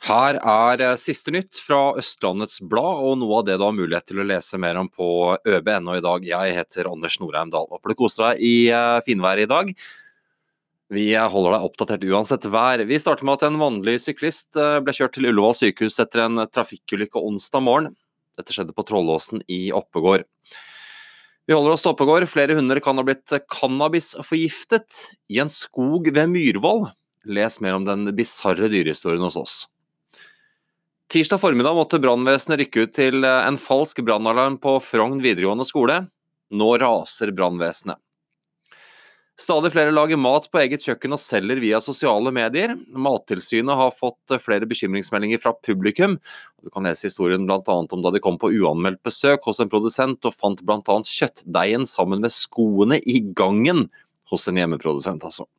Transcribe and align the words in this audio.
Her 0.00 0.38
er 0.38 0.80
eh, 0.80 0.96
siste 0.96 1.32
nytt 1.34 1.58
fra 1.60 1.92
Østlandets 2.00 2.62
Blad, 2.64 3.02
og 3.04 3.18
noe 3.20 3.40
av 3.40 3.48
det 3.48 3.58
du 3.60 3.66
har 3.66 3.74
mulighet 3.76 4.06
til 4.08 4.22
å 4.22 4.24
lese 4.24 4.56
mer 4.60 4.78
om 4.80 4.88
på 4.88 5.06
øb.no 5.36 5.96
i 5.98 6.04
dag. 6.04 6.24
Jeg 6.24 6.54
heter 6.56 6.88
Anders 6.88 7.18
Norheim 7.20 7.50
Dahl. 7.52 7.66
Håper 7.68 7.92
du 7.92 7.98
koser 7.98 8.30
deg 8.30 8.40
i 8.40 8.54
eh, 8.72 9.00
finværet 9.04 9.44
i 9.44 9.50
dag. 9.50 9.72
Vi 10.90 11.04
eh, 11.12 11.26
holder 11.34 11.52
deg 11.52 11.66
oppdatert 11.68 12.06
uansett 12.08 12.46
vær. 12.48 12.80
Vi 12.88 13.00
starter 13.02 13.28
med 13.28 13.36
at 13.36 13.44
en 13.50 13.60
vanlig 13.60 13.98
syklist 14.00 14.56
ble 14.56 14.94
kjørt 14.96 15.18
til 15.18 15.28
Ullevål 15.28 15.58
sykehus 15.58 16.00
etter 16.00 16.24
en 16.24 16.46
trafikkulykke 16.48 17.20
onsdag 17.20 17.64
morgen. 17.66 17.90
Dette 18.40 18.56
skjedde 18.56 18.72
på 18.72 18.86
Trollåsen 18.88 19.44
i 19.52 19.66
Oppegård. 19.76 20.24
Vi 21.44 21.52
holder 21.52 21.74
oss 21.74 21.84
til 21.84 21.92
Oppegård. 21.92 22.24
Flere 22.30 22.56
hunder 22.56 22.80
kan 22.80 22.96
ha 22.96 23.04
blitt 23.04 23.36
cannabisforgiftet 23.52 24.96
i 25.28 25.42
en 25.44 25.52
skog 25.52 26.08
ved 26.08 26.32
Myrvoll. 26.32 26.86
Les 27.28 27.60
mer 27.60 27.76
om 27.76 27.84
den 27.84 28.08
bisarre 28.16 28.70
dyrehistorien 28.72 29.28
hos 29.28 29.36
oss. 29.36 29.58
Tirsdag 31.10 31.38
formiddag 31.38 31.74
måtte 31.74 31.98
brannvesenet 31.98 32.60
rykke 32.60 32.84
ut 32.84 32.92
til 32.94 33.24
eh, 33.26 33.40
en 33.42 33.56
falsk 33.58 33.98
brannalarm 34.06 34.60
på 34.62 34.76
Frogn 34.78 35.18
videregående 35.18 35.64
skole. 35.66 35.96
Nå 36.54 36.68
raser 36.78 37.32
brannvesenet. 37.34 37.98
Stadig 39.40 39.72
flere 39.74 39.90
lager 39.90 40.20
mat 40.22 40.46
på 40.52 40.60
eget 40.62 40.86
kjøkken 40.86 41.16
og 41.16 41.18
selger 41.18 41.58
via 41.64 41.80
sosiale 41.82 42.30
medier. 42.30 42.76
Mattilsynet 42.94 43.74
har 43.80 43.90
fått 43.90 44.36
eh, 44.36 44.38
flere 44.38 44.70
bekymringsmeldinger 44.70 45.42
fra 45.42 45.56
publikum. 45.66 46.14
Du 46.62 46.70
kan 46.70 46.86
lese 46.86 47.08
historien 47.10 47.42
bl.a. 47.42 47.58
om 47.66 48.06
da 48.06 48.14
de 48.14 48.22
kom 48.22 48.38
på 48.38 48.52
uanmeldt 48.60 49.02
besøk 49.02 49.50
hos 49.50 49.58
en 49.58 49.72
produsent 49.72 50.30
og 50.30 50.38
fant 50.38 50.62
bl.a. 50.62 51.00
kjøttdeigen 51.10 51.90
sammen 51.90 52.22
med 52.22 52.38
skoene 52.38 53.02
i 53.02 53.18
gangen 53.34 53.88
hos 54.30 54.46
en 54.46 54.62
hjemmeprodusent, 54.62 55.26
altså. 55.26 55.50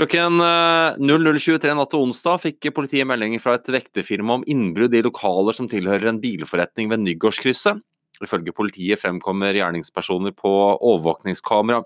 Klokken 0.00 0.40
00.23 0.40 1.68
eh, 1.68 1.74
natt 1.76 1.90
til 1.92 2.00
onsdag 2.00 2.40
fikk 2.40 2.70
politiet 2.72 3.04
melding 3.08 3.36
fra 3.42 3.58
et 3.58 3.68
vekterfirma 3.74 4.38
om 4.38 4.46
innbrudd 4.48 4.94
i 4.96 5.02
lokaler 5.04 5.56
som 5.56 5.68
tilhører 5.68 6.08
en 6.08 6.20
bilforretning 6.22 6.88
ved 6.88 7.02
Nygårdskrysset. 7.04 7.82
Ifølge 8.22 8.54
politiet 8.56 9.02
fremkommer 9.02 9.52
gjerningspersoner 9.56 10.32
på 10.36 10.50
overvåkningskamera. 10.78 11.82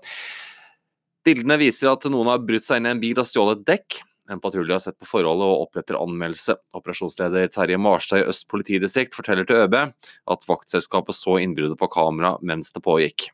Bildene 1.27 1.57
viser 1.59 1.91
at 1.91 2.05
noen 2.07 2.31
har 2.31 2.45
brutt 2.45 2.63
seg 2.63 2.79
inn 2.79 2.87
i 2.87 2.93
en 2.93 3.01
bil 3.01 3.19
og 3.19 3.27
stjålet 3.27 3.65
dekk. 3.67 3.99
En 4.31 4.39
patrulje 4.43 4.75
har 4.75 4.83
sett 4.83 4.99
på 4.99 5.07
forholdet 5.07 5.47
og 5.47 5.65
oppretter 5.65 5.99
anmeldelse. 5.99 6.55
Operasjonsleder 6.75 7.51
Terje 7.51 7.79
Marstad 7.79 8.23
i 8.23 8.27
Øst 8.31 8.47
politidistrikt 8.51 9.15
forteller 9.15 9.47
til 9.47 9.65
ØB 9.65 9.77
at 9.83 10.47
vaktselskapet 10.47 11.15
så 11.15 11.39
innbruddet 11.43 11.79
på 11.79 11.91
kamera 11.91 12.35
mens 12.39 12.71
det 12.75 12.83
pågikk. 12.87 13.31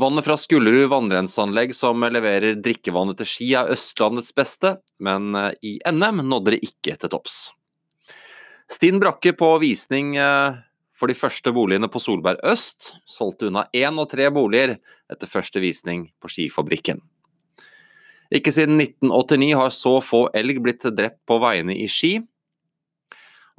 Vannet 0.00 0.24
fra 0.24 0.36
Skullerud 0.36 0.88
vannrenseanlegg 0.88 1.74
som 1.76 2.00
leverer 2.08 2.56
drikkevannet 2.62 3.18
til 3.20 3.28
Ski 3.28 3.48
er 3.58 3.68
Østlandets 3.74 4.32
beste, 4.32 4.78
men 5.02 5.34
eh, 5.36 5.50
i 5.60 5.72
NM 5.84 6.22
nådde 6.24 6.54
det 6.54 6.60
ikke 6.64 6.94
til 6.96 7.12
topps. 7.12 7.50
Stinn 8.70 9.00
Brakke 9.02 9.34
på 9.36 9.50
visning 9.60 10.14
eh, 10.16 10.56
for 10.96 11.10
de 11.10 11.18
første 11.18 11.52
boligene 11.52 11.90
på 11.92 12.00
Solberg 12.00 12.40
øst, 12.48 12.94
solgte 13.04 13.50
unna 13.50 13.66
én 13.76 14.00
og 14.00 14.08
tre 14.14 14.30
boliger 14.32 14.78
etter 15.12 15.28
første 15.28 15.60
visning 15.60 16.06
på 16.22 16.32
Skifabrikken. 16.32 17.02
Ikke 18.32 18.54
siden 18.56 18.80
1989 18.80 19.52
har 19.58 19.72
så 19.74 19.98
få 20.00 20.22
elg 20.38 20.62
blitt 20.64 20.86
drept 20.96 21.20
på 21.28 21.42
veiene 21.42 21.76
i 21.76 21.88
Ski. 21.90 22.14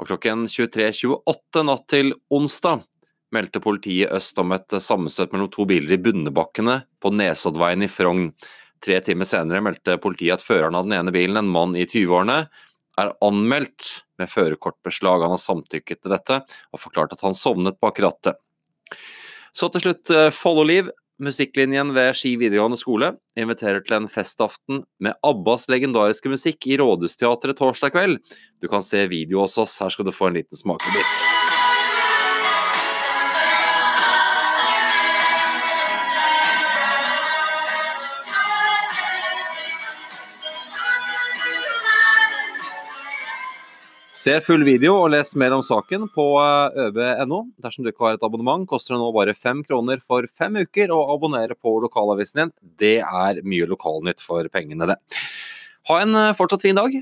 Og 0.02 0.10
klokken 0.10 0.48
23.28 0.50 1.68
natt 1.70 1.86
til 1.92 2.16
onsdag 2.34 2.88
meldte 3.36 3.62
politiet 3.64 4.12
øst 4.14 4.40
om 4.42 4.52
et 4.56 4.76
sammenstøt 4.84 5.34
mellom 5.34 5.50
to 5.54 5.66
biler 5.70 5.96
i 5.96 6.02
Bundebakkene 6.02 6.82
på 7.02 7.14
Nesoddveien 7.16 7.86
i 7.86 7.90
Frogn. 7.92 8.30
Tre 8.82 8.98
timer 9.06 9.30
senere 9.30 9.62
meldte 9.64 10.00
politiet 10.02 10.40
at 10.40 10.46
føreren 10.46 10.78
av 10.78 10.88
den 10.88 10.98
ene 10.98 11.14
bilen, 11.14 11.38
en 11.38 11.52
mann 11.52 11.76
i 11.78 11.86
20-årene, 11.86 12.46
er 13.00 13.12
anmeldt 13.24 14.02
med 14.20 14.30
førerkortbeslag. 14.30 15.24
Han 15.24 15.36
har 15.36 15.42
samtykket 15.42 16.02
til 16.02 16.14
dette 16.14 16.42
og 16.44 16.82
forklart 16.82 17.14
at 17.16 17.22
han 17.26 17.38
sovnet 17.38 17.80
bak 17.82 18.02
rattet. 18.04 18.40
Så 19.54 19.70
til 19.72 19.86
slutt 19.86 20.12
eh, 20.16 20.32
Follo-liv. 20.36 20.92
Musikklinjen 21.22 21.92
ved 21.94 22.16
Ski 22.18 22.32
videregående 22.42 22.80
skole 22.82 23.12
inviterer 23.38 23.84
til 23.86 24.00
en 24.00 24.08
festaften 24.10 24.82
med 25.06 25.14
Abbas 25.22 25.68
legendariske 25.70 26.32
musikk 26.34 26.66
i 26.66 26.80
Rådhusteatret 26.82 27.62
torsdag 27.62 27.94
kveld. 27.94 28.18
Du 28.58 28.66
kan 28.72 28.82
se 28.82 29.06
video 29.12 29.46
hos 29.46 29.60
oss, 29.62 29.78
her 29.84 29.94
skal 29.94 30.10
du 30.10 30.16
få 30.16 30.32
en 30.32 30.42
liten 30.42 30.58
smakebit. 30.58 31.61
Se 44.22 44.34
full 44.46 44.62
video 44.68 44.98
og 45.00 45.08
les 45.16 45.32
mer 45.40 45.54
om 45.56 45.64
saken 45.66 46.04
på 46.14 46.24
eh, 46.38 46.76
øb.no. 46.84 47.40
Dersom 47.64 47.86
du 47.86 47.90
ikke 47.90 48.06
har 48.06 48.18
et 48.18 48.26
abonnement, 48.28 48.68
koster 48.70 48.94
det 48.94 49.00
nå 49.02 49.08
bare 49.16 49.34
fem 49.34 49.64
kroner 49.66 50.02
for 50.04 50.28
fem 50.38 50.60
uker 50.62 50.92
å 50.94 51.00
abonnere 51.16 51.56
på 51.58 51.74
lokalavisen 51.82 52.44
din. 52.44 52.52
Det 52.84 52.98
er 53.02 53.40
mye 53.42 53.70
lokalnytt 53.72 54.22
for 54.22 54.46
pengene, 54.54 54.92
det. 54.92 55.00
Ha 55.90 55.98
en 56.04 56.20
eh, 56.20 56.36
fortsatt 56.38 56.68
fin 56.68 56.78
dag. 56.78 56.94